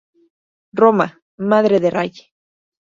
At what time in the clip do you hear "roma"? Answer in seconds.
0.73-1.21